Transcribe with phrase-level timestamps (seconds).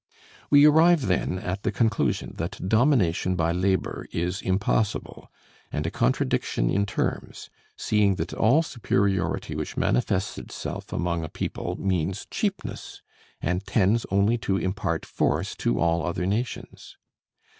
[0.49, 5.31] We arrive, then, at the conclusion that domination by labor is impossible,
[5.71, 11.75] and a contradiction in terms, seeing that all superiority which manifests itself among a people
[11.79, 13.03] means cheapness,
[13.43, 16.97] and tends only to impart force to all other nations.